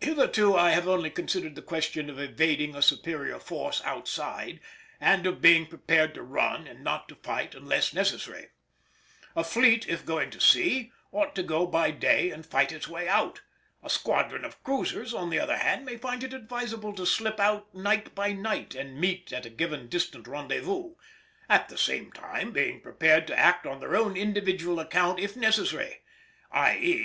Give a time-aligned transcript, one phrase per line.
[0.00, 4.60] Hitherto I have only considered the question of evading a superior force outside,
[4.98, 8.48] and of being prepared to run and not to fight unless necessary.
[9.36, 13.08] A fleet, if going to sea, ought to go by day and fight its way
[13.08, 13.42] out.
[13.82, 17.74] A squadron of cruisers, on the other hand, may find it advisable to slip out
[17.74, 20.94] night by night and meet at a given distant rendezvous,
[21.46, 26.00] at the same time being prepared to act on their own individual account if necessary;
[26.54, 26.96] _i.e.